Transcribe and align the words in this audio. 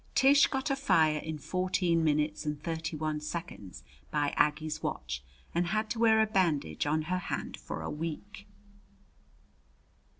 Tish 0.15 0.47
got 0.47 0.71
a 0.71 0.75
fire 0.75 1.19
in 1.19 1.37
fourteen 1.37 2.03
minutes 2.03 2.43
and 2.43 2.59
thirty 2.59 2.97
one 2.97 3.19
seconds 3.19 3.83
by 4.09 4.33
Aggie's 4.35 4.81
watch, 4.81 5.23
and 5.53 5.67
had 5.67 5.91
to 5.91 5.99
wear 5.99 6.21
a 6.23 6.25
bandage 6.25 6.87
on 6.87 7.03
her 7.03 7.19
hand 7.19 7.55
for 7.57 7.83
a 7.83 7.89
week. 7.91 8.47